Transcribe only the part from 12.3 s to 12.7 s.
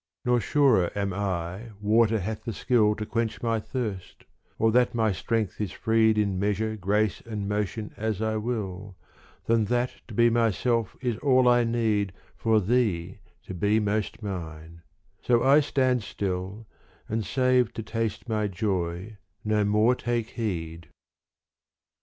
For